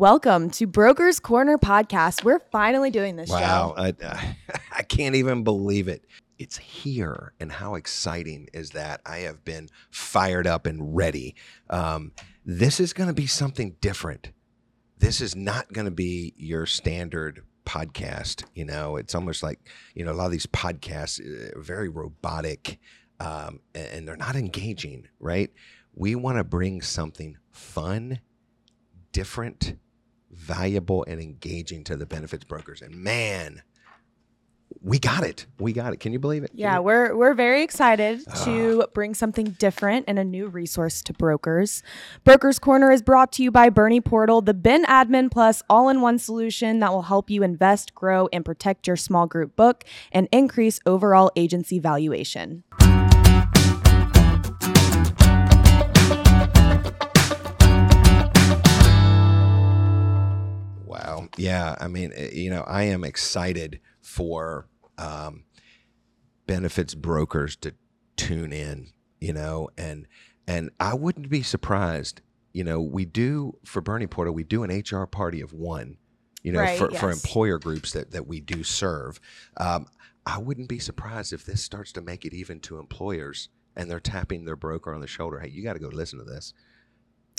[0.00, 2.24] Welcome to Brokers Corner podcast.
[2.24, 3.74] We're finally doing this Wow.
[3.76, 3.92] I,
[4.74, 6.06] I can't even believe it.
[6.38, 9.02] It's here, and how exciting is that?
[9.04, 11.34] I have been fired up and ready.
[11.68, 12.12] Um,
[12.46, 14.32] this is going to be something different.
[14.96, 18.44] This is not going to be your standard podcast.
[18.54, 19.60] You know, it's almost like
[19.94, 22.78] you know a lot of these podcasts uh, are very robotic,
[23.20, 25.08] um, and they're not engaging.
[25.18, 25.50] Right?
[25.92, 28.20] We want to bring something fun,
[29.12, 29.74] different,
[30.30, 32.82] valuable, and engaging to the benefits brokers.
[32.82, 33.62] And man,
[34.82, 35.46] we got it.
[35.58, 35.98] We got it.
[35.98, 36.52] Can you believe it?
[36.54, 38.44] Yeah, we're we're very excited Ah.
[38.44, 41.82] to bring something different and a new resource to brokers.
[42.24, 46.78] Brokers Corner is brought to you by Bernie Portal, the Ben Admin Plus all-in-one solution
[46.78, 51.30] that will help you invest, grow, and protect your small group book and increase overall
[51.36, 52.62] agency valuation.
[61.36, 61.74] Yeah.
[61.80, 64.68] I mean, eh, you know, I am excited for
[64.98, 65.44] um,
[66.46, 67.74] benefits brokers to
[68.16, 68.88] tune in,
[69.20, 70.06] you know, and
[70.46, 72.22] and I wouldn't be surprised.
[72.52, 75.96] You know, we do for Bernie Portal, we do an HR party of one.
[76.42, 79.20] You know, Right, for, for employer groups that that we do serve.
[79.58, 79.86] Um,
[80.26, 84.00] I wouldn't be surprised if this starts to make it even to employers, and they're
[84.00, 85.38] tapping their broker on the shoulder.
[85.38, 86.54] Hey, you got to go listen to this.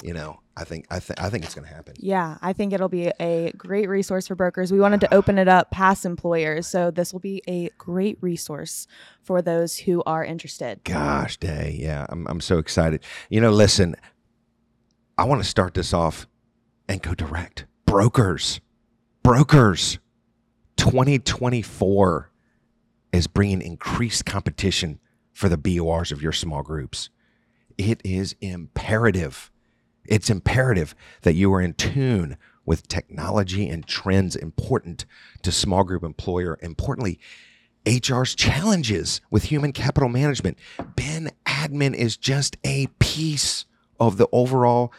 [0.04, 1.94] You know, I think I think I think it's going to happen.
[1.98, 4.72] Yeah, I think it'll be a great resource for brokers.
[4.72, 8.88] We wanted to open it up past employers, so this will be a great resource
[9.22, 10.84] for those who are interested.
[10.84, 13.04] Gosh, day, yeah, I'm I'm so excited.
[13.30, 13.96] You know, listen,
[15.18, 16.28] I want to start this off
[16.88, 17.66] and go direct.
[17.86, 18.60] Brokers,
[19.24, 20.00] brokers,
[20.78, 22.32] 2024
[23.14, 25.00] is bringing increased competition
[25.32, 27.10] for the BORs of your small groups.
[27.78, 29.52] It is imperative.
[30.06, 35.06] It's imperative that you are in tune with technology and trends important
[35.42, 36.58] to small group employer.
[36.62, 37.20] Importantly,
[37.86, 40.58] HR's challenges with human capital management.
[40.96, 43.66] Ben Admin is just a piece
[44.00, 44.94] of the overall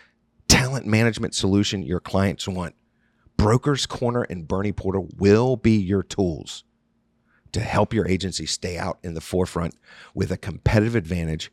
[0.49, 2.75] talent management solution your clients want.
[3.37, 6.65] Brokers Corner and Bernie Portal will be your tools
[7.53, 9.75] to help your agency stay out in the forefront
[10.15, 11.51] with a competitive advantage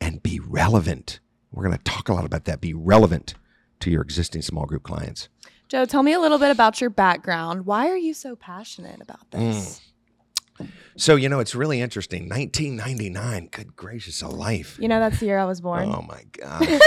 [0.00, 1.20] and be relevant.
[1.58, 2.60] We're going to talk a lot about that.
[2.60, 3.34] Be relevant
[3.80, 5.28] to your existing small group clients.
[5.66, 7.66] Joe, tell me a little bit about your background.
[7.66, 9.80] Why are you so passionate about this?
[10.96, 12.28] So, you know, it's really interesting.
[12.28, 14.78] 1999, good gracious a life.
[14.80, 15.88] You know, that's the year I was born.
[15.92, 16.80] Oh my god!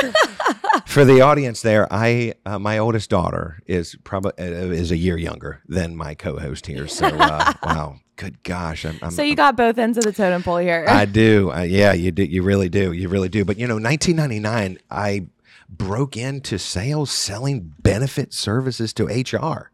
[0.85, 5.17] For the audience there, I uh, my oldest daughter is probably uh, is a year
[5.17, 6.87] younger than my co-host here.
[6.87, 10.43] So uh, wow, good gosh, I'm, I'm, so you got both ends of the totem
[10.43, 10.85] pole here.
[10.87, 11.51] I do.
[11.51, 12.23] Uh, yeah, you do.
[12.23, 12.91] You really do.
[12.91, 13.43] You really do.
[13.43, 15.25] But you know, 1999, I
[15.67, 19.71] broke into sales selling benefit services to HR.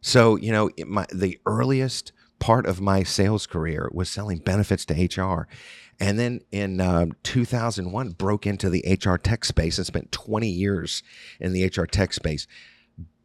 [0.00, 4.94] So you know, my the earliest part of my sales career was selling benefits to
[4.94, 5.48] HR,
[5.98, 11.02] and then in um, 2001 broke into the HR tech space and spent 20 years
[11.40, 12.46] in the HR tech space,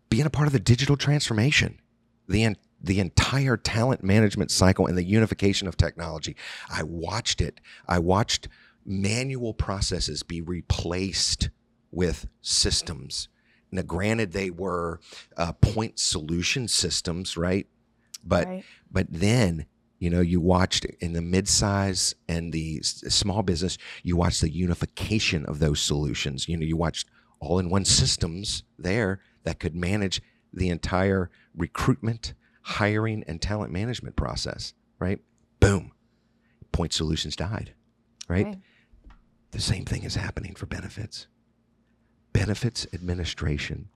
[0.10, 1.80] being a part of the digital transformation,
[2.28, 6.36] the the entire talent management cycle and the unification of technology.
[6.70, 7.60] I watched it.
[7.88, 8.48] I watched
[8.86, 11.50] manual processes be replaced
[11.92, 13.28] with systems.
[13.72, 15.00] Now, granted, they were
[15.38, 17.68] uh, point solution systems, right?
[18.24, 18.64] But Right.
[18.92, 19.66] but then
[20.00, 24.50] you know you watched in the midsize and the s- small business, you watched the
[24.50, 26.48] unification of those solutions.
[26.48, 27.08] You know, you watched
[27.40, 30.22] all-in-one systems there that could manage
[30.54, 34.74] the entire recruitment, hiring, and talent management process.
[35.00, 35.20] Right?
[35.60, 35.92] Boom.
[36.72, 37.74] Point solutions died.
[38.28, 38.46] Right?
[38.46, 38.58] Right.
[39.52, 41.28] The same thing is happening for benefits.
[42.34, 43.90] Benefits administration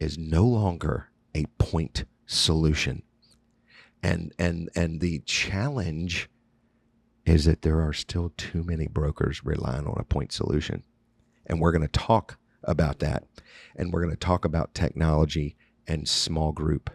[0.00, 3.02] is no longer a point solution.
[4.02, 6.30] And and and the challenge
[7.24, 10.84] is that there are still too many brokers relying on a point solution.
[11.46, 13.24] And we're going to talk about that.
[13.74, 15.56] And we're going to talk about technology
[15.86, 16.90] and small group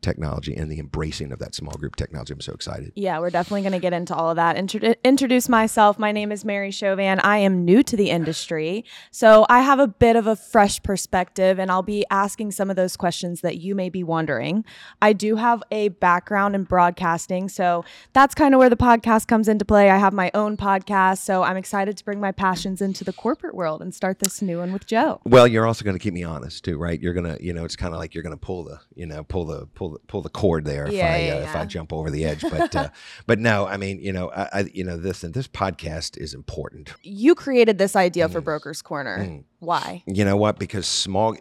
[0.00, 2.32] technology and the embracing of that small group technology.
[2.32, 2.92] I'm so excited.
[2.94, 4.56] Yeah, we're definitely going to get into all of that.
[4.56, 5.98] Intro- introduce myself.
[5.98, 7.20] My name is Mary Chauvin.
[7.20, 11.58] I am new to the industry, so I have a bit of a fresh perspective,
[11.58, 14.64] and I'll be asking some of those questions that you may be wondering.
[15.02, 19.48] I do have a background in broadcasting, so that's kind of where the podcast comes
[19.48, 19.90] into play.
[19.90, 23.54] I have my own podcast, so I'm excited to bring my passions into the corporate
[23.54, 25.20] world and start this new one with Joe.
[25.24, 27.00] Well, you're also going to keep me honest too, right?
[27.00, 29.44] You're gonna, you know, it's kind of like you're gonna pull the, you know, pull
[29.44, 32.10] the pull pull the cord there if Yeah, I yeah, uh, if I jump over
[32.10, 32.44] the edge.
[32.50, 32.88] But uh,
[33.26, 36.34] but no, I mean, you know, I, I you know this and this podcast is
[36.34, 36.94] important.
[37.02, 38.44] You created this idea for Mm.
[38.44, 39.18] Brokers Corner.
[39.18, 39.44] Mm.
[39.58, 40.02] Why?
[40.06, 40.58] You know what?
[40.58, 41.36] Because small,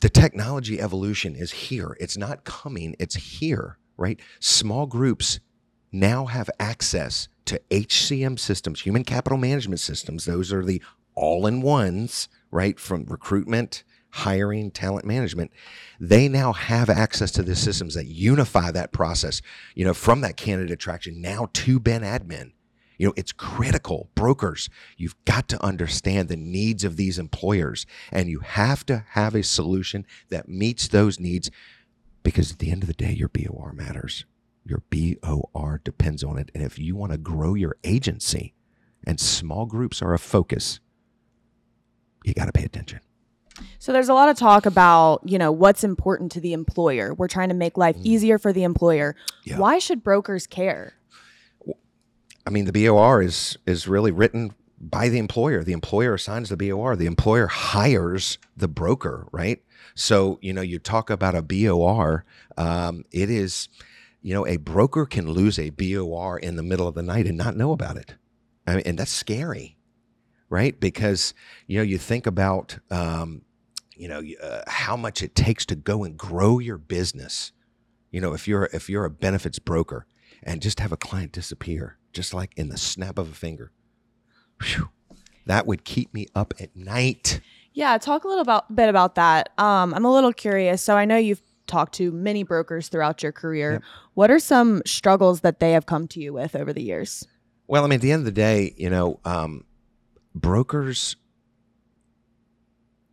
[0.00, 1.96] the technology evolution is here.
[2.00, 4.18] It's not coming, it's here, right?
[4.40, 5.40] Small groups
[5.92, 10.24] now have access to HCM systems, human capital management systems.
[10.24, 10.82] Those are the
[11.14, 12.78] all in ones, right?
[12.78, 13.84] From recruitment,
[14.16, 15.52] hiring, talent management.
[16.00, 19.42] They now have access to the systems that unify that process,
[19.74, 22.52] you know, from that candidate attraction now to Ben Admin.
[22.96, 24.08] You know, it's critical.
[24.14, 29.34] Brokers, you've got to understand the needs of these employers and you have to have
[29.34, 31.50] a solution that meets those needs
[32.22, 34.24] because at the end of the day, your BOR matters.
[34.64, 36.50] Your BOR depends on it.
[36.54, 38.54] And if you want to grow your agency
[39.06, 40.80] and small groups are a focus,
[42.24, 43.00] you got to pay attention.
[43.78, 47.14] So there's a lot of talk about, you know, what's important to the employer.
[47.14, 49.16] We're trying to make life easier for the employer.
[49.44, 49.58] Yeah.
[49.58, 50.94] Why should brokers care?
[52.46, 55.64] I mean, the BOR is is really written by the employer.
[55.64, 56.94] The employer assigns the BOR.
[56.94, 59.62] The employer hires the broker, right?
[59.94, 62.24] So you know, you talk about a BOR.
[62.56, 63.68] Um, it is,
[64.22, 67.36] you know, a broker can lose a BOR in the middle of the night and
[67.36, 68.14] not know about it.
[68.66, 69.76] I mean, and that's scary,
[70.48, 70.78] right?
[70.78, 71.34] Because
[71.66, 73.42] you know, you think about, um,
[73.96, 77.52] you know, uh, how much it takes to go and grow your business.
[78.10, 80.06] You know, if you're if you're a benefits broker
[80.42, 83.72] and just have a client disappear, just like in the snap of a finger,
[84.62, 84.90] whew,
[85.46, 87.40] that would keep me up at night.
[87.72, 89.50] Yeah, talk a little about, bit about that.
[89.58, 90.80] Um, I'm a little curious.
[90.80, 93.72] So I know you've talked to many brokers throughout your career.
[93.72, 93.82] Yep.
[94.14, 97.26] What are some struggles that they have come to you with over the years?
[97.66, 99.64] Well, I mean, at the end of the day, you know, um,
[100.34, 101.16] brokers.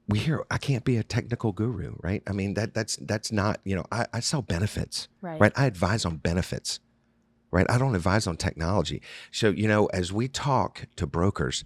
[0.08, 2.22] We hear I can't be a technical guru, right?
[2.28, 5.40] I mean that that's that's not you know I, I sell benefits, Right.
[5.40, 5.54] right?
[5.56, 6.80] I advise on benefits,
[7.52, 7.66] right?
[7.70, 9.02] I don't advise on technology.
[9.32, 11.64] So you know, as we talk to brokers,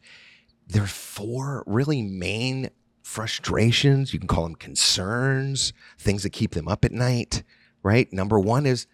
[0.67, 2.69] there are four really main
[3.01, 4.13] frustrations.
[4.13, 7.41] You can call them concerns, things that keep them up at night,
[7.81, 8.11] right?
[8.13, 8.85] Number one is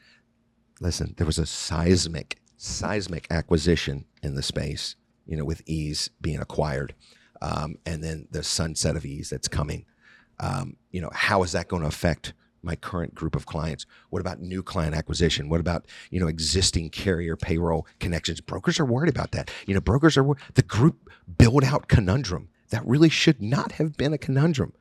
[0.80, 4.96] listen, there was a seismic, seismic acquisition in the space,
[5.26, 6.94] you know, with Ease being acquired.
[7.44, 9.86] Um, and then the sunset of Ease that's coming.
[10.40, 13.86] Um, you know, how is that going to affect my current group of clients?
[14.10, 15.50] What about new client acquisition?
[15.50, 18.42] What about, you know, existing carrier payroll connections?
[18.42, 19.52] Brokers are worried about that.
[19.68, 22.50] You know, brokers are wor- the group build out conundrum.
[22.70, 24.74] That really should not have been a conundrum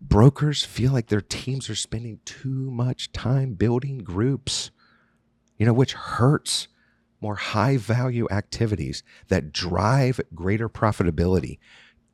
[0.00, 4.70] brokers feel like their teams are spending too much time building groups,
[5.58, 6.68] you know, which hurts
[7.26, 11.58] more high value activities that drive greater profitability,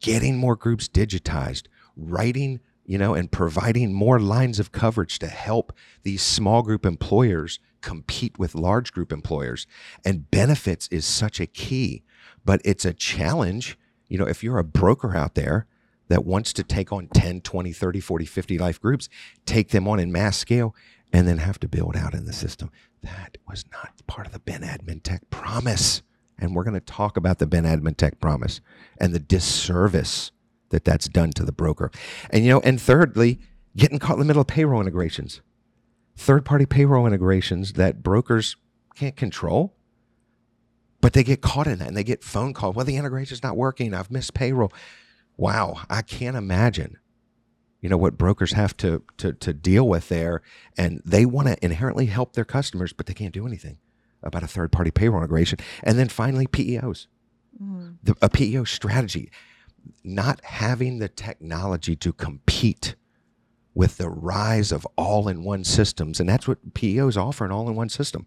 [0.01, 1.65] getting more groups digitized,
[1.99, 5.71] writing, you know, and providing more lines of coverage to help
[6.03, 9.67] these small group employers compete with large group employers.
[10.03, 12.03] And benefits is such a key,
[12.43, 13.77] but it's a challenge.
[14.09, 15.67] You know, if you're a broker out there
[16.09, 19.11] that wants to take on 10, 20, 30, 40, 50 life groups,
[19.45, 20.75] take them on in mass scale,
[21.13, 22.71] and then have to build out in the system.
[23.03, 26.03] That was not part of the Ben Admin Tech promise.
[26.39, 28.61] And we're going to talk about the Ben Admin Tech promise
[28.99, 30.31] and the disservice
[30.71, 31.91] that that's done to the broker.
[32.31, 33.41] And, you know, and thirdly,
[33.77, 35.41] getting caught in the middle of payroll integrations,
[36.17, 38.57] third party payroll integrations that brokers
[38.95, 39.75] can't control.
[41.01, 42.77] But they get caught in that and they get phone calls.
[42.77, 43.93] Well, the integration's not working.
[43.93, 44.73] I've missed payroll
[45.37, 46.99] wow, I can't imagine,
[47.83, 50.41] you know, what brokers have to to to deal with there,
[50.79, 53.77] and they want to inherently help their customers, but they can't do anything
[54.23, 55.59] about a third party payroll integration.
[55.83, 57.09] And then finally, PEOs,
[57.61, 57.91] mm-hmm.
[58.03, 59.33] the, a PEO strategy,
[60.05, 62.95] not having the technology to compete
[63.75, 67.69] with the rise of all in one systems, and that's what PEOs offer an all
[67.69, 68.27] in one system.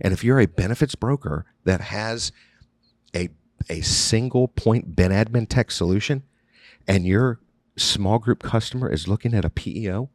[0.00, 2.32] And if you're a benefits broker that has
[3.14, 3.28] a
[3.68, 6.22] a single point Ben Admin Tech solution,
[6.88, 7.40] and your
[7.76, 10.10] small group customer is looking at a PEO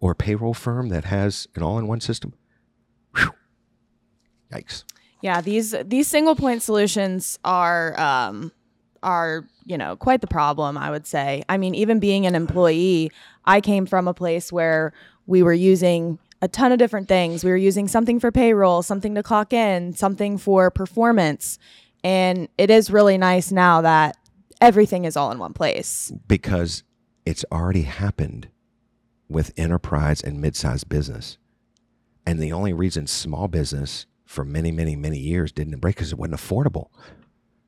[0.00, 2.34] or a payroll firm that has an all-in-one system,
[3.16, 3.32] whew,
[4.52, 4.84] yikes!
[5.22, 8.52] Yeah, these these single point solutions are um,
[9.02, 10.76] are you know quite the problem.
[10.76, 11.42] I would say.
[11.48, 13.10] I mean, even being an employee,
[13.44, 14.92] I came from a place where
[15.26, 17.42] we were using a ton of different things.
[17.42, 21.58] We were using something for payroll, something to clock in, something for performance,
[22.04, 24.16] and it is really nice now that
[24.60, 26.12] everything is all in one place.
[26.28, 26.82] because
[27.26, 28.48] it's already happened
[29.28, 31.36] with enterprise and mid-sized business.
[32.24, 36.18] And the only reason small business for many, many, many years didn't embrace because it
[36.18, 36.88] wasn't affordable.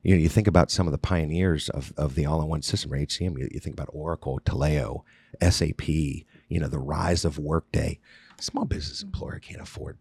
[0.02, 2.98] You know, you think about some of the pioneers of, of the all-in-one system or
[2.98, 3.38] HCM.
[3.38, 5.02] You, you think about Oracle, Taleo,
[5.42, 5.88] SAP.
[5.88, 7.98] You know, the rise of Workday.
[8.40, 9.98] Small business employer can't afford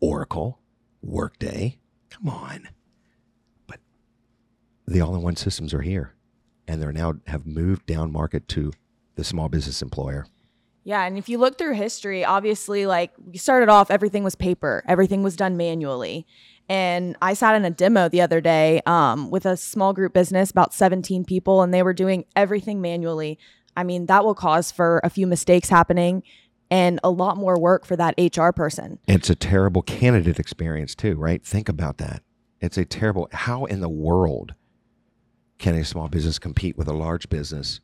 [0.00, 0.60] Oracle,
[1.02, 1.78] Workday.
[2.08, 2.68] Come on.
[3.66, 3.80] But
[4.86, 6.14] the all-in-one systems are here,
[6.66, 8.72] and they're now have moved down market to
[9.16, 10.26] the small business employer.
[10.84, 14.84] Yeah, and if you look through history, obviously, like we started off, everything was paper,
[14.86, 16.26] everything was done manually.
[16.68, 20.50] And I sat in a demo the other day um, with a small group business,
[20.50, 23.38] about 17 people, and they were doing everything manually.
[23.76, 26.22] I mean, that will cause for a few mistakes happening
[26.70, 28.98] and a lot more work for that HR person.
[29.06, 31.44] It's a terrible candidate experience, too, right?
[31.44, 32.22] Think about that.
[32.60, 34.54] It's a terrible, how in the world
[35.58, 37.80] can a small business compete with a large business,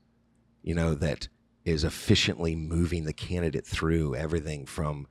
[0.62, 1.29] you know, that
[1.64, 5.07] is efficiently moving the candidate through everything from,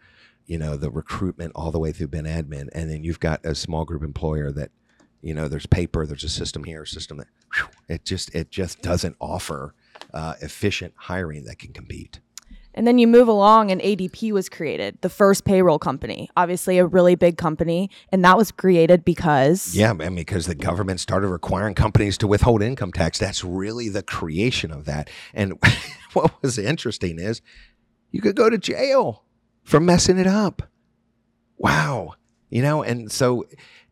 [0.45, 2.69] you know, the recruitment all the way through Ben admin.
[2.73, 4.71] And then you've got a small group employer that,
[5.21, 8.49] you know, there's paper, there's a system here, a system that, whew, it just, it
[8.49, 9.73] just doesn't offer
[10.13, 12.19] uh, efficient hiring that can compete.
[12.79, 16.85] And then you move along, and ADP was created, the first payroll company, obviously a
[16.85, 17.89] really big company.
[18.09, 19.75] And that was created because.
[19.75, 23.19] Yeah, mean, because the government started requiring companies to withhold income tax.
[23.19, 25.09] That's really the creation of that.
[25.33, 25.61] And
[26.13, 27.41] what was interesting is
[28.11, 29.25] you could go to jail
[29.65, 30.61] for messing it up.
[31.57, 32.13] Wow.
[32.49, 33.43] You know, and so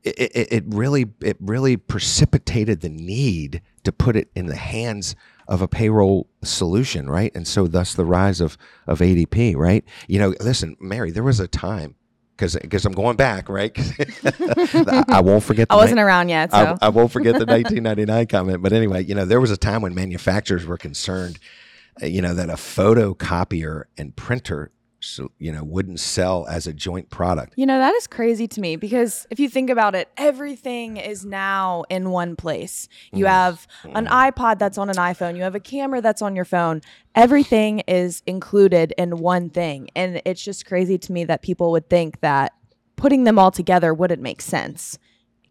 [0.03, 5.11] it, it, it really it really precipitated the need to put it in the hands
[5.11, 5.17] of
[5.47, 7.31] a payroll solution, right?
[7.35, 9.83] And so thus the rise of of ADP, right?
[10.07, 11.95] You know, listen, Mary, there was a time
[12.37, 13.75] because I'm going back, right?
[14.23, 15.69] I, I, won't forget.
[15.69, 18.61] The I wasn't around yet, so I, I won't forget the 1999 comment.
[18.61, 21.39] But anyway, you know, there was a time when manufacturers were concerned,
[22.01, 26.73] uh, you know, that a photocopier and printer so, you know wouldn't sell as a
[26.73, 30.09] joint product you know that is crazy to me because if you think about it
[30.17, 33.29] everything is now in one place you mm.
[33.29, 34.31] have an mm.
[34.31, 36.81] ipod that's on an iphone you have a camera that's on your phone
[37.15, 41.89] everything is included in one thing and it's just crazy to me that people would
[41.89, 42.53] think that
[42.95, 44.97] putting them all together wouldn't make sense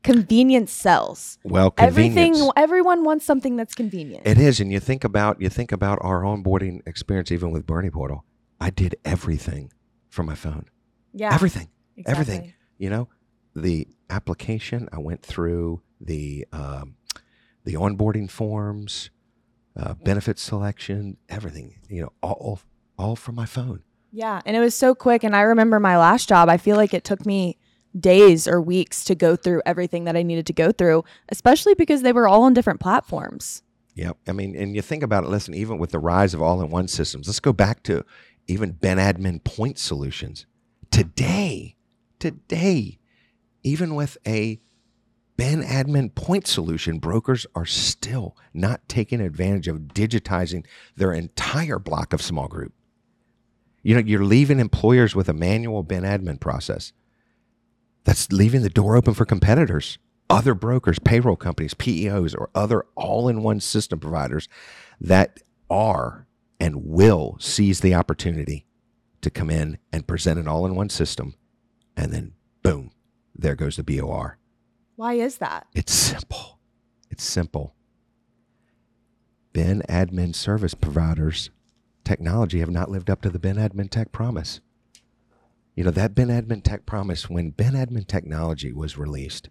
[0.07, 1.38] convenience sells.
[1.43, 2.17] Well, convenience.
[2.17, 4.26] everything everyone wants something that's convenient.
[4.26, 7.91] It is, and you think about you think about our onboarding experience even with Bernie
[7.91, 8.25] Portal.
[8.61, 9.73] I did everything
[10.09, 10.67] from my phone.
[11.13, 11.35] Yeah.
[11.35, 11.69] Everything.
[11.97, 12.21] Exactly.
[12.21, 12.55] Everything.
[12.79, 13.09] You know,
[13.55, 16.97] the application, I went through the um,
[17.65, 19.11] the onboarding forms,
[19.77, 22.61] uh, benefit selection, everything, you know, all
[22.99, 23.83] all from my phone.
[24.13, 26.95] Yeah, and it was so quick and I remember my last job, I feel like
[26.95, 27.59] it took me
[27.99, 32.03] days or weeks to go through everything that I needed to go through, especially because
[32.03, 33.63] they were all on different platforms.
[33.95, 34.19] Yep.
[34.29, 36.69] I mean, and you think about it, listen, even with the rise of all in
[36.69, 38.05] one systems, let's go back to
[38.49, 40.47] even Ben Admin point solutions.
[40.91, 41.76] Today,
[42.19, 42.99] today,
[43.62, 44.61] even with a
[45.37, 50.65] Ben Admin point solution, brokers are still not taking advantage of digitizing
[50.97, 52.73] their entire block of small group.
[53.83, 56.93] You know, you're leaving employers with a manual Ben Admin process.
[58.05, 59.99] That's leaving the door open for competitors,
[60.31, 64.49] other brokers, payroll companies, PEOs, or other all in one system providers
[65.00, 66.25] that are
[66.59, 68.67] and will seize the opportunity
[69.21, 71.35] to come in and present an all in one system.
[71.97, 72.33] And then,
[72.63, 72.93] boom,
[73.35, 74.39] there goes the BOR.
[74.97, 75.67] Why is that?
[75.75, 76.59] It's simple.
[77.11, 77.75] It's simple.
[79.53, 81.51] Ben admin service providers
[82.05, 84.61] technology have not lived up to the Ben admin tech promise.
[85.75, 89.51] You know, that Ben admin tech promise, when Ben admin technology was released,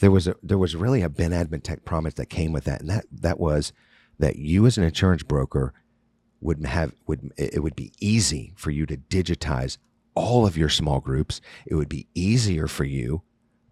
[0.00, 2.80] there was a there was really a Ben admin tech promise that came with that.
[2.80, 3.72] And that that was
[4.18, 5.74] that you as an insurance broker
[6.40, 9.78] would have would it would be easy for you to digitize
[10.14, 11.40] all of your small groups.
[11.66, 13.22] It would be easier for you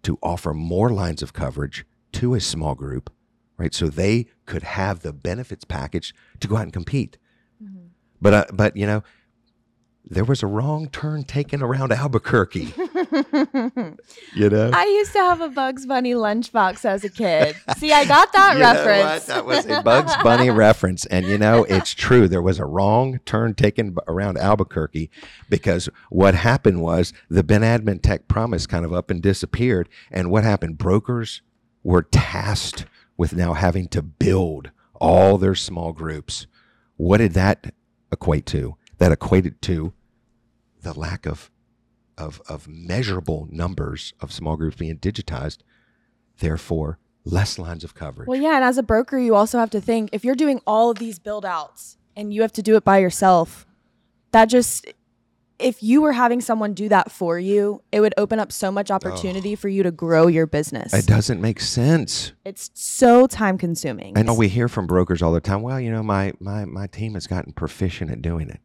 [0.03, 3.11] to offer more lines of coverage to a small group,
[3.57, 3.73] right?
[3.73, 7.17] So they could have the benefits package to go out and compete.
[7.61, 7.87] Mm-hmm.
[8.21, 9.03] But uh, but you know,
[10.09, 12.73] there was a wrong turn taken around Albuquerque.
[14.35, 17.55] you know, I used to have a Bugs Bunny lunchbox as a kid.
[17.77, 19.25] See, I got that reference.
[19.25, 22.27] That was a Bugs Bunny reference, and you know, it's true.
[22.27, 25.09] There was a wrong turn taken around Albuquerque
[25.49, 30.31] because what happened was the Ben Admin Tech Promise kind of up and disappeared, and
[30.31, 30.77] what happened?
[30.77, 31.41] Brokers
[31.83, 32.85] were tasked
[33.17, 36.47] with now having to build all their small groups.
[36.95, 37.73] What did that
[38.11, 38.77] equate to?
[38.99, 39.93] That equated to
[40.81, 41.51] the lack of
[42.17, 45.59] of of measurable numbers of small groups being digitized,
[46.39, 48.27] therefore less lines of coverage.
[48.27, 50.89] Well, yeah, and as a broker, you also have to think if you're doing all
[50.89, 53.65] of these build outs and you have to do it by yourself,
[54.31, 54.87] that just
[55.59, 58.91] if you were having someone do that for you, it would open up so much
[58.91, 59.55] opportunity oh.
[59.55, 60.93] for you to grow your business.
[60.93, 62.33] It doesn't make sense.
[62.45, 64.17] It's so time consuming.
[64.17, 66.87] I know we hear from brokers all the time, well, you know, my my my
[66.87, 68.61] team has gotten proficient at doing it.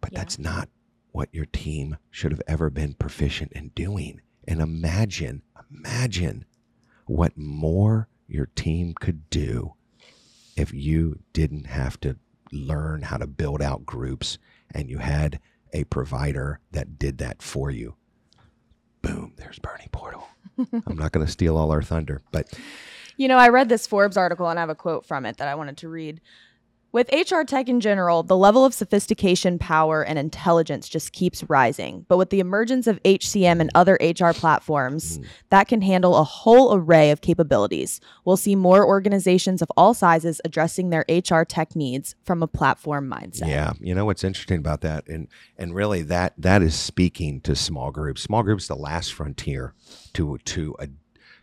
[0.00, 0.18] But yeah.
[0.20, 0.68] that's not
[1.12, 4.20] what your team should have ever been proficient in doing.
[4.46, 6.44] And imagine, imagine
[7.06, 9.74] what more your team could do
[10.56, 12.16] if you didn't have to
[12.52, 14.38] learn how to build out groups
[14.74, 15.40] and you had
[15.72, 17.94] a provider that did that for you.
[19.02, 20.28] Boom, there's Bernie Portal.
[20.58, 22.52] I'm not going to steal all our thunder, but
[23.16, 25.48] You know, I read this Forbes article and I have a quote from it that
[25.48, 26.20] I wanted to read.
[26.92, 32.04] With HR tech in general, the level of sophistication, power, and intelligence just keeps rising.
[32.08, 35.20] But with the emergence of HCM and other HR platforms
[35.50, 40.40] that can handle a whole array of capabilities, we'll see more organizations of all sizes
[40.44, 43.46] addressing their HR tech needs from a platform mindset.
[43.46, 47.54] Yeah, you know what's interesting about that, and and really that that is speaking to
[47.54, 48.22] small groups.
[48.22, 49.74] Small groups, the last frontier
[50.14, 50.86] to to uh,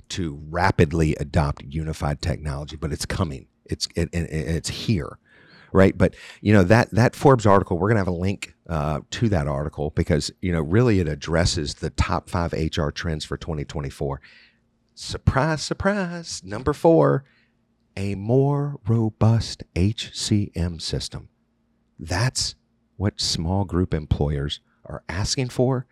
[0.10, 3.48] to rapidly adopt unified technology, but it's coming.
[3.66, 5.20] It's it, it, it's here,
[5.78, 5.98] right?
[5.98, 9.48] But you know that that Forbes article, we're gonna have a link uh, to that
[9.48, 14.20] article because you know really it addresses the top five HR trends for 2024.
[14.96, 16.42] Surprise, surprise!
[16.44, 17.24] Number four,
[17.96, 21.30] a more robust HCM system.
[22.00, 22.56] That's
[22.98, 25.86] what small group employers are asking for.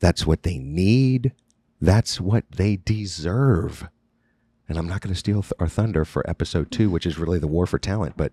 [0.00, 1.32] That's what they need.
[1.80, 3.88] That's what they deserve.
[4.68, 7.38] And I'm not going to steal th- our thunder for episode two, which is really
[7.38, 8.32] the war for talent, but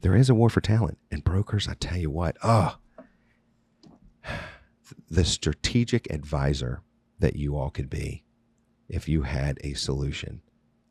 [0.00, 0.98] there is a war for talent.
[1.10, 2.76] And brokers, I tell you what, oh,
[5.10, 6.82] the strategic advisor
[7.18, 8.24] that you all could be
[8.88, 10.42] if you had a solution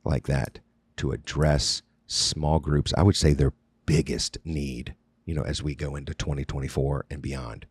[0.03, 0.59] like that
[0.97, 3.53] to address small groups, I would say their
[3.85, 4.95] biggest need,
[5.25, 7.67] you know, as we go into 2024 and beyond.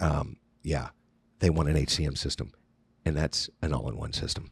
[0.00, 0.88] Um, yeah,
[1.38, 2.52] they want an HCM system,
[3.04, 4.50] and that's an all in one system.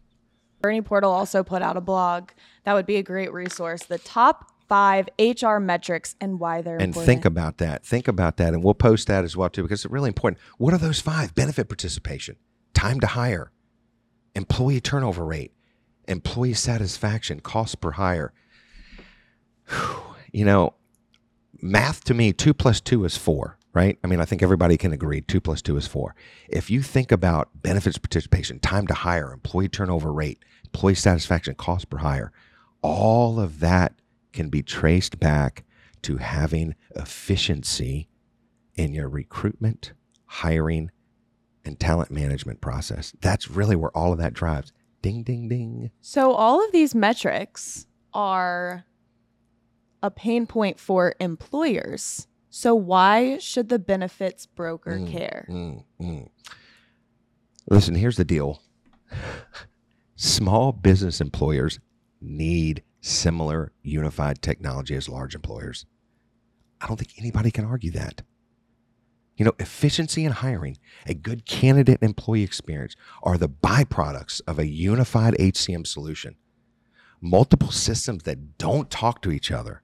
[0.61, 2.31] Bernie Portal also put out a blog
[2.65, 3.83] that would be a great resource.
[3.83, 7.07] The top five HR metrics and why they're And important.
[7.07, 7.85] think about that.
[7.85, 8.55] Think about that.
[8.55, 10.41] And we'll post that as well, too, because it's really important.
[10.59, 11.35] What are those five?
[11.35, 12.37] Benefit participation,
[12.73, 13.51] time to hire,
[14.35, 15.53] employee turnover rate,
[16.09, 18.33] employee satisfaction, cost per hire.
[19.69, 20.01] Whew.
[20.33, 20.75] You know,
[21.61, 23.99] math to me, two plus two is four, right?
[24.03, 26.15] I mean, I think everybody can agree two plus two is four.
[26.49, 31.89] If you think about benefits participation, time to hire, employee turnover rate, employee satisfaction, cost
[31.89, 32.33] per hire,
[32.83, 33.95] all of that
[34.35, 35.65] can be traced back
[36.03, 38.09] to having efficiency
[38.75, 39.93] in your recruitment,
[40.27, 40.91] hiring,
[41.65, 43.15] and talent management process.
[43.23, 44.73] That's really where all of that drives.
[45.01, 45.91] Ding, ding, ding.
[46.03, 48.85] So all of these metrics are
[50.03, 52.27] a pain point for employers.
[52.51, 55.47] So why should the benefits broker Mm, care?
[55.51, 56.29] Mm, mm.
[57.71, 58.61] Listen, here's the deal
[60.17, 61.79] small business employers
[62.25, 65.87] need similar unified technology as large employers.
[66.81, 68.23] I don't think anybody can argue that.
[69.37, 74.59] You know, efficiency in hiring, a good candidate and employee experience are the byproducts of
[74.59, 76.37] a unified HCM solution.
[77.21, 79.83] Multiple systems that don't talk to each other,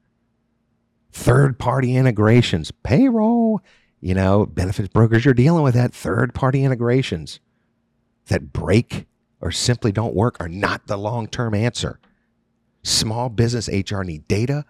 [1.11, 3.61] third party integrations, payroll,
[4.01, 7.41] you know, benefits brokers, you're dealing with that third party integrations
[8.27, 9.07] that break
[9.41, 11.99] or simply don't work are not the long term answer.
[12.83, 14.65] Small business HR need data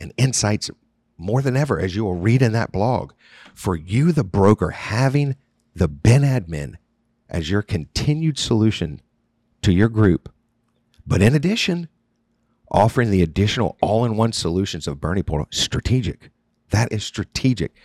[0.00, 0.70] and insights
[1.18, 3.12] more than ever, as you will read in that blog.
[3.54, 5.36] For you, the broker, having
[5.74, 6.76] the Ben admin
[7.28, 9.00] as your continued solution
[9.62, 10.32] to your group,
[11.06, 11.88] but in addition,
[12.70, 16.30] offering the additional all in one solutions of Bernie Portal, strategic.
[16.70, 17.76] That is strategic.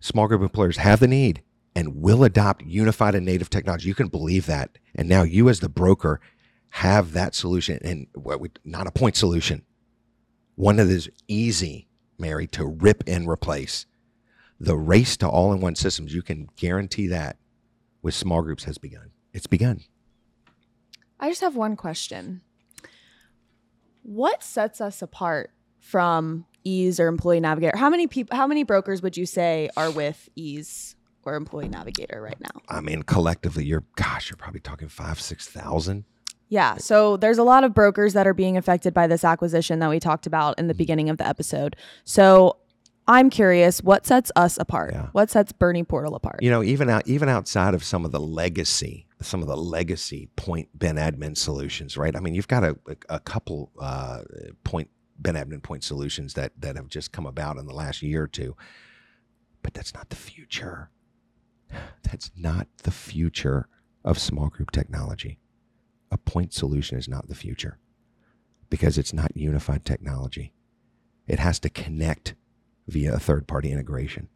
[0.00, 1.42] Small group employers have the need
[1.74, 3.88] and will adopt unified and native technology.
[3.88, 4.78] You can believe that.
[4.94, 6.20] And now you, as the broker,
[6.70, 9.64] have that solution and what we, not a point solution,
[10.54, 13.86] one that is easy, Mary, to rip and replace.
[14.58, 17.38] The race to all in one systems, you can guarantee that
[18.02, 19.10] with small groups has begun.
[19.32, 19.80] It's begun.
[21.18, 22.42] I just have one question.
[24.02, 27.76] What sets us apart from Ease or Employee Navigator?
[27.76, 32.20] How many people how many brokers would you say are with Ease or Employee Navigator
[32.20, 32.60] right now?
[32.68, 36.04] I mean, collectively, you're, gosh, you're probably talking five, 6,000.
[36.50, 39.88] Yeah, so there's a lot of brokers that are being affected by this acquisition that
[39.88, 41.76] we talked about in the beginning of the episode.
[42.04, 42.56] So
[43.06, 44.92] I'm curious, what sets us apart?
[44.92, 45.08] Yeah.
[45.12, 46.42] What sets Bernie Portal apart?
[46.42, 50.28] you know even out even outside of some of the legacy some of the legacy
[50.36, 54.22] point ben admin solutions right i mean you've got a, a, a couple uh,
[54.64, 58.22] point ben admin point solutions that that have just come about in the last year
[58.22, 58.56] or two
[59.62, 60.90] but that's not the future
[62.02, 63.68] that's not the future
[64.04, 65.38] of small group technology
[66.10, 67.78] a point solution is not the future
[68.68, 70.52] because it's not unified technology
[71.26, 72.34] it has to connect
[72.88, 74.28] via a third party integration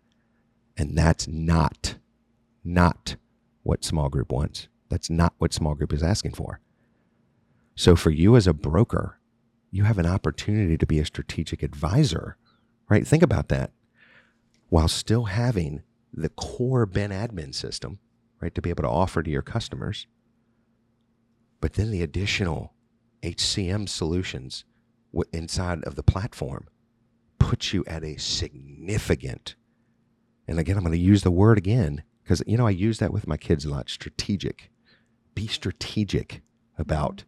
[0.76, 1.96] and that's not,
[2.64, 3.16] not
[3.62, 4.68] what small group wants.
[4.88, 6.60] That's not what small group is asking for.
[7.76, 9.18] So for you as a broker,
[9.70, 12.36] you have an opportunity to be a strategic advisor,
[12.88, 13.06] right?
[13.06, 13.72] Think about that.
[14.68, 15.82] While still having
[16.12, 17.98] the core Ben admin system,
[18.40, 20.06] right, to be able to offer to your customers,
[21.64, 22.74] but then the additional
[23.22, 24.66] HCM solutions
[25.14, 26.68] w- inside of the platform
[27.38, 29.54] puts you at a significant,
[30.46, 33.14] and again, I'm going to use the word again because, you know, I use that
[33.14, 34.70] with my kids a lot strategic.
[35.34, 36.42] Be strategic
[36.76, 37.24] about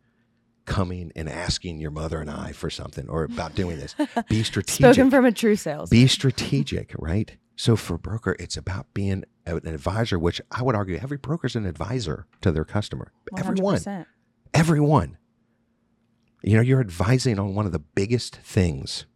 [0.67, 3.95] coming and asking your mother and I for something or about doing this.
[4.29, 4.93] Be strategic.
[4.93, 5.89] Spoken from a true sales.
[5.89, 7.35] Be strategic, right?
[7.57, 11.65] So for broker, it's about being an advisor, which I would argue every broker's an
[11.65, 13.13] advisor to their customer.
[13.35, 13.77] Everyone.
[13.77, 13.87] 100%.
[13.87, 14.07] Everyone.
[16.43, 19.07] You know, you're advising on one of the biggest things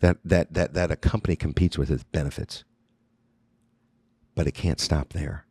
[0.00, 2.64] that that that that a company competes with is benefits.
[4.34, 5.46] But it can't stop there.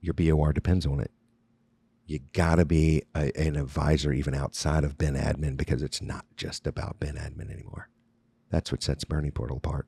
[0.00, 1.10] Your BOR depends on it.
[2.06, 6.24] You got to be a, an advisor even outside of Ben Admin because it's not
[6.36, 7.88] just about Ben Admin anymore.
[8.50, 9.86] That's what sets Bernie Portal apart.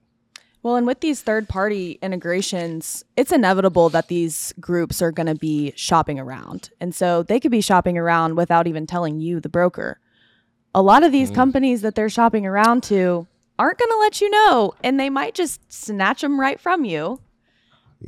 [0.62, 5.34] Well, and with these third party integrations, it's inevitable that these groups are going to
[5.34, 6.70] be shopping around.
[6.80, 9.98] And so they could be shopping around without even telling you, the broker.
[10.74, 11.34] A lot of these mm.
[11.34, 13.26] companies that they're shopping around to
[13.58, 17.20] aren't going to let you know, and they might just snatch them right from you.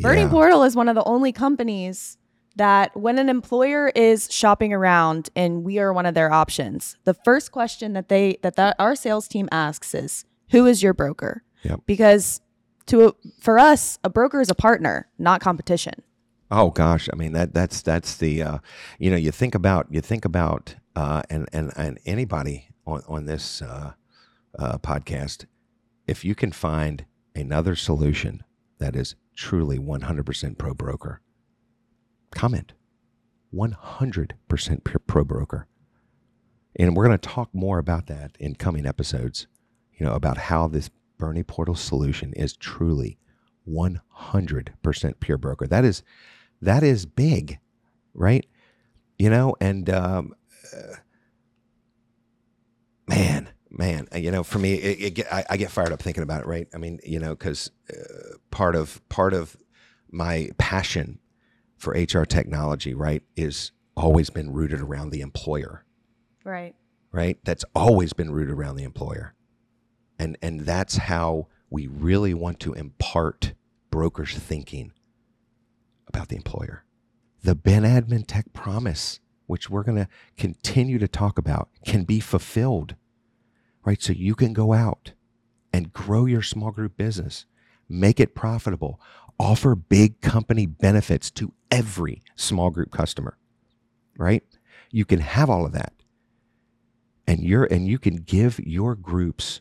[0.00, 0.30] Bernie Yeah.
[0.30, 2.18] Portal is one of the only companies
[2.56, 7.14] that when an employer is shopping around and we are one of their options, the
[7.14, 11.42] first question that they that, that our sales team asks is, "Who is your broker?"
[11.64, 11.80] Yep.
[11.86, 12.40] Because
[12.86, 16.02] to for us, a broker is a partner, not competition.
[16.50, 18.58] Oh gosh, I mean that that's that's the uh,
[18.98, 23.24] you know you think about you think about uh, and and and anybody on on
[23.24, 23.92] this uh,
[24.58, 25.46] uh, podcast,
[26.06, 28.44] if you can find another solution
[28.78, 31.20] that is truly 100% pro broker,
[32.30, 32.72] comment
[33.52, 35.66] 100% pro broker,
[36.76, 39.46] and we're going to talk more about that in coming episodes.
[39.98, 40.90] You know about how this
[41.24, 43.16] Bernie Portal solution is truly
[43.66, 45.66] 100% pure broker.
[45.66, 46.02] That is
[46.60, 47.58] that is big,
[48.12, 48.44] right?
[49.18, 50.34] You know, and um,
[50.70, 50.96] uh,
[53.08, 56.02] man, man, uh, you know, for me, it, it get, I, I get fired up
[56.02, 56.68] thinking about it, right?
[56.74, 59.56] I mean, you know, because uh, part of part of
[60.10, 61.20] my passion
[61.78, 65.84] for HR technology, right, is always been rooted around the employer
[66.44, 66.74] Right.
[67.12, 67.38] right?
[67.44, 69.33] That's always been rooted around the employer.
[70.24, 73.52] And and that's how we really want to impart
[73.90, 74.92] brokers thinking
[76.08, 76.84] about the employer.
[77.42, 80.08] The Ben Admin Tech promise, which we're going to
[80.38, 82.94] continue to talk about, can be fulfilled.
[83.84, 84.00] Right?
[84.00, 85.12] So you can go out
[85.74, 87.44] and grow your small group business,
[87.86, 88.98] make it profitable,
[89.38, 93.36] offer big company benefits to every small group customer.
[94.16, 94.42] Right?
[94.90, 95.92] You can have all of that
[97.26, 99.60] and you're and you can give your groups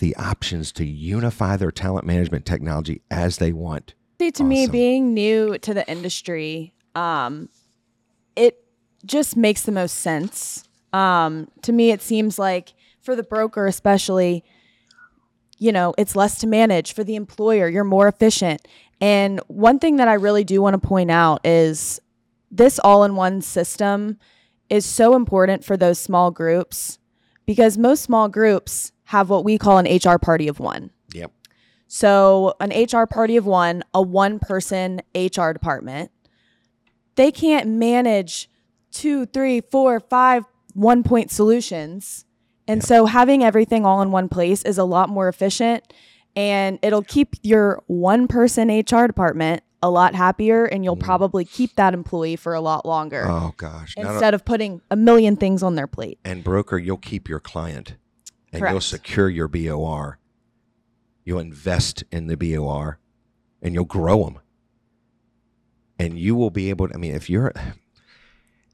[0.00, 3.94] the options to unify their talent management technology as they want.
[4.20, 7.48] See, to me, being new to the industry, um,
[8.36, 8.64] it
[9.06, 10.64] just makes the most sense.
[10.92, 14.44] Um, to me, it seems like for the broker, especially,
[15.58, 16.92] you know, it's less to manage.
[16.92, 18.66] For the employer, you're more efficient.
[19.00, 22.00] And one thing that I really do want to point out is
[22.50, 24.18] this all in one system
[24.68, 26.98] is so important for those small groups
[27.46, 30.90] because most small groups have what we call an HR party of one.
[31.14, 31.32] Yep.
[31.88, 36.12] So, an HR party of one, a one person HR department,
[37.16, 38.48] they can't manage
[38.92, 40.44] two, three, four, five
[40.74, 42.24] one point solutions.
[42.68, 45.92] And so, having everything all in one place is a lot more efficient
[46.36, 51.02] and it'll keep your one person HR department a lot happier and you'll mm.
[51.02, 53.96] probably keep that employee for a lot longer Oh gosh.
[53.96, 56.20] Not a- instead of putting a million things on their plate.
[56.24, 57.96] and broker, you'll keep your client
[58.52, 60.18] and you'll secure your BOR.
[61.24, 62.98] You'll invest in the BOR
[63.62, 64.38] and you'll grow them.
[65.98, 67.52] And you will be able to, I mean, if you're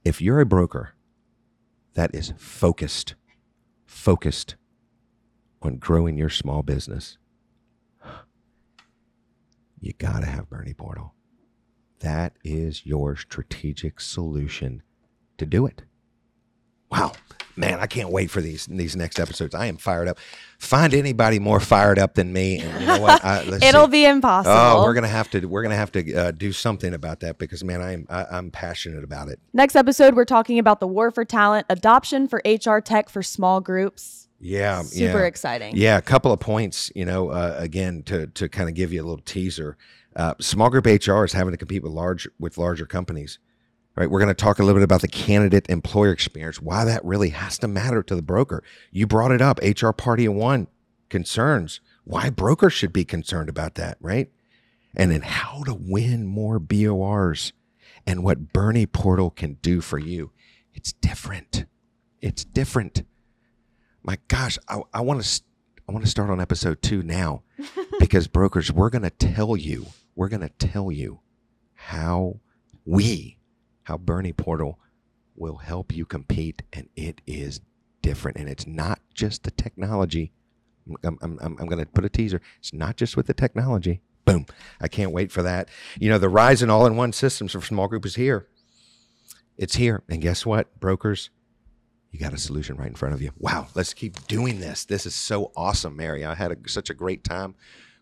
[0.04, 0.94] if you're a broker
[1.94, 3.16] that is focused,
[3.84, 4.54] focused
[5.60, 7.18] on growing your small business,
[9.80, 11.14] you got to have Bernie Portal.
[12.00, 14.82] That is your strategic solution
[15.38, 15.82] to do it.
[16.90, 17.12] Wow,
[17.56, 19.54] man, I can't wait for these these next episodes.
[19.54, 20.18] I am fired up.
[20.58, 23.24] Find anybody more fired up than me, and you know what?
[23.24, 23.90] I, It'll see.
[23.90, 24.54] be impossible.
[24.54, 27.62] Oh, we're gonna have to we're gonna have to uh, do something about that because
[27.64, 29.40] man, I am I, I'm passionate about it.
[29.52, 33.60] Next episode, we're talking about the war for talent, adoption for HR tech for small
[33.60, 34.28] groups.
[34.38, 35.24] Yeah, Super yeah.
[35.26, 35.76] exciting.
[35.76, 36.92] Yeah, a couple of points.
[36.94, 39.76] You know, uh, again to to kind of give you a little teaser.
[40.14, 43.38] Uh, small group HR is having to compete with large with larger companies.
[43.96, 47.02] Right, we're going to talk a little bit about the candidate employer experience, why that
[47.02, 48.62] really has to matter to the broker.
[48.90, 50.66] You brought it up, HR party of one.
[51.08, 54.30] concerns, why brokers should be concerned about that, right?
[54.94, 57.52] And then how to win more BORs
[58.06, 60.30] and what Bernie Portal can do for you.
[60.74, 61.64] It's different.
[62.20, 63.02] It's different.
[64.02, 65.42] My gosh, I, I want to
[65.88, 67.44] I want to start on episode two now
[68.00, 71.20] because brokers, we're going to tell you, we're going to tell you
[71.74, 72.40] how
[72.84, 73.38] we,
[73.86, 74.80] how Bernie Portal
[75.36, 77.60] will help you compete, and it is
[78.02, 80.32] different, and it's not just the technology.
[81.04, 82.40] I'm, I'm, I'm, I'm going to put a teaser.
[82.58, 84.00] It's not just with the technology.
[84.24, 84.46] Boom.
[84.80, 85.68] I can't wait for that.
[86.00, 88.48] You know, the rise in all in one systems for small group is here.
[89.56, 90.02] It's here.
[90.08, 91.30] And guess what, brokers?
[92.10, 93.30] You got a solution right in front of you.
[93.38, 93.68] Wow.
[93.76, 94.84] Let's keep doing this.
[94.84, 96.24] This is so awesome, Mary.
[96.24, 97.54] I had a, such a great time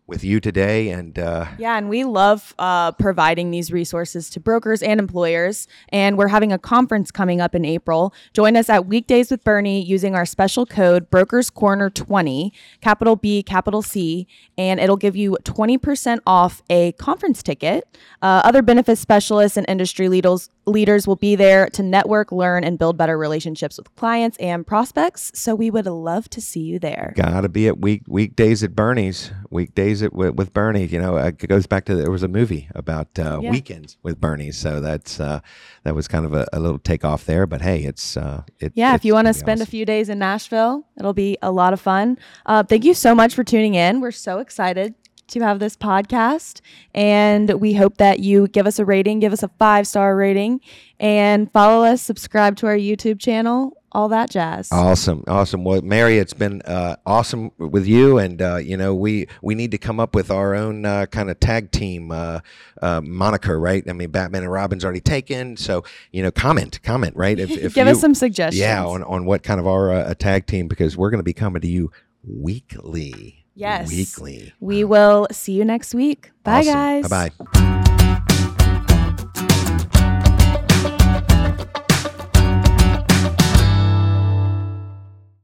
[0.06, 4.82] with you today and uh, yeah and we love uh, providing these resources to brokers
[4.82, 5.66] and employers.
[5.88, 8.12] And we're having a conference coming up in april.
[8.32, 13.42] Join us at weekdays with bernie using our special code brokers corner 20 capital b
[13.42, 14.26] capital c
[14.58, 17.84] and it'll give you 20% off a conference ticket.
[18.22, 22.78] Uh, other benefits specialists and industry leaders leaders will be there to network learn and
[22.78, 25.30] build better relationships with clients and prospects.
[25.34, 27.12] So we would love to see you there.
[27.16, 29.30] Gotta be at week weekdays at bernie's.
[29.50, 32.68] Weekdays at with, with bernie you know it goes back to there was a movie
[32.74, 33.50] about uh, yeah.
[33.50, 35.40] weekends with bernie so that's uh,
[35.83, 38.94] that was kind of a, a, little takeoff there but hey it's uh, it, yeah
[38.94, 39.68] it's if you want to spend awesome.
[39.68, 43.14] a few days in nashville it'll be a lot of fun uh, thank you so
[43.14, 44.94] much for tuning in we're so excited
[45.28, 46.61] to have this podcast.
[46.94, 50.61] And we hope that you give us a rating, give us a five star rating,
[51.00, 54.68] and follow us, subscribe to our YouTube channel, all that jazz.
[54.72, 55.64] Awesome, awesome.
[55.64, 59.70] Well, Mary, it's been uh, awesome with you, and uh, you know we we need
[59.70, 62.40] to come up with our own uh, kind of tag team uh,
[62.83, 63.85] uh, moniker, right?
[63.88, 67.38] I mean, Batman and Robin's already taken, so you know, comment, comment, right?
[67.38, 70.14] If, if give you, us some suggestions, yeah, on on what kind of our uh,
[70.14, 71.90] tag team because we're going to be coming to you
[72.24, 73.44] weekly.
[73.57, 73.88] Yes.
[73.88, 74.52] Weekly.
[74.59, 76.33] We will see you next week.
[76.42, 76.72] Bye, awesome.
[76.72, 77.09] guys.
[77.09, 77.70] Bye bye.